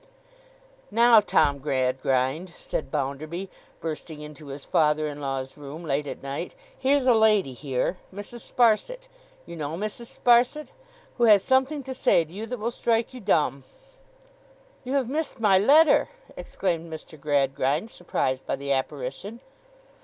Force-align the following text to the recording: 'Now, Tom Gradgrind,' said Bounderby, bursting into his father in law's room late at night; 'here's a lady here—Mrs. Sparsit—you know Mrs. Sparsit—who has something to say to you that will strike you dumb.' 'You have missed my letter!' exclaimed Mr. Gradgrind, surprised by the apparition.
'Now, 0.89 1.19
Tom 1.19 1.59
Gradgrind,' 1.59 2.49
said 2.57 2.89
Bounderby, 2.89 3.51
bursting 3.79 4.19
into 4.21 4.47
his 4.47 4.65
father 4.65 5.05
in 5.05 5.21
law's 5.21 5.55
room 5.57 5.83
late 5.83 6.07
at 6.07 6.23
night; 6.23 6.55
'here's 6.75 7.05
a 7.05 7.13
lady 7.13 7.53
here—Mrs. 7.53 8.41
Sparsit—you 8.51 9.55
know 9.55 9.77
Mrs. 9.77 10.07
Sparsit—who 10.17 11.25
has 11.25 11.43
something 11.43 11.83
to 11.83 11.93
say 11.93 12.25
to 12.25 12.33
you 12.33 12.47
that 12.47 12.57
will 12.57 12.71
strike 12.71 13.13
you 13.13 13.19
dumb.' 13.19 13.63
'You 14.83 14.93
have 14.93 15.07
missed 15.07 15.39
my 15.39 15.59
letter!' 15.59 16.09
exclaimed 16.35 16.91
Mr. 16.91 17.21
Gradgrind, 17.21 17.91
surprised 17.91 18.47
by 18.47 18.55
the 18.55 18.71
apparition. 18.71 19.39